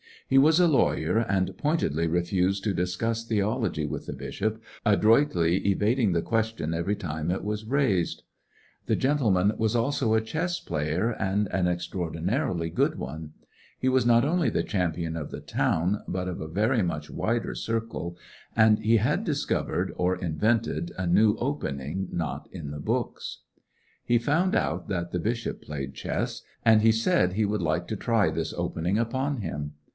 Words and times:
He 0.27 0.39
was 0.39 0.59
a 0.61 0.67
lawyer, 0.67 1.19
and 1.19 1.55
pointedly 1.57 2.07
refused 2.07 2.63
to 2.63 2.73
discuss 2.73 3.23
theology 3.23 3.85
with 3.85 4.05
the 4.07 4.13
bishop, 4.13 4.63
adroitly 4.85 5.57
evading 5.67 6.13
the 6.13 6.21
question 6.23 6.73
every 6.73 6.95
time 6.95 7.29
it 7.29 7.43
was 7.43 7.65
raised. 7.65 8.23
The 8.85 8.95
gentleman 8.95 9.51
was 9.57 9.75
also 9.75 10.13
a 10.13 10.21
chess 10.21 10.59
player, 10.59 11.11
and 11.11 11.47
an 11.51 11.67
extmordinarily 11.67 12.69
good 12.73 12.97
one. 12.97 13.33
He 13.77 13.89
was 13.89 14.05
not 14.05 14.23
only 14.23 14.49
the 14.49 14.63
champion 14.63 15.15
of 15.17 15.29
the 15.31 15.41
town, 15.41 16.01
but 16.07 16.29
of 16.29 16.39
a 16.39 16.47
very 16.47 16.81
much 16.81 17.11
wider 17.11 17.53
circle, 17.53 18.17
and 18.55 18.79
he 18.79 18.97
had 18.97 19.23
discovered, 19.23 19.93
or 19.97 20.15
invented, 20.15 20.93
a 20.97 21.05
new 21.05 21.35
opening 21.39 22.07
not 22.11 22.47
in 22.51 22.71
the 22.71 22.79
books. 22.79 23.41
187 24.07 24.07
Gambiingfor 24.07 24.07
the 24.07 24.07
children 24.07 24.07
^lecottections 24.07 24.07
of 24.07 24.09
a 24.09 24.13
He 24.13 24.25
found 24.25 24.55
out 24.55 24.87
that 24.87 25.11
the 25.11 25.19
bishop 25.19 25.61
played 25.61 25.93
chess^ 25.93 26.41
and 26.65 26.81
he 26.81 26.91
said 26.91 27.33
he 27.33 27.45
would 27.45 27.61
like 27.61 27.85
to 27.87 27.97
try 27.97 28.31
this 28.31 28.53
opening 28.53 28.97
upon 28.97 29.41
him. 29.41 29.73